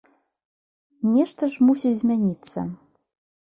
Нешта 1.17 1.51
ж 1.57 1.69
мусіць 1.69 1.95
змяніцца. 2.03 2.59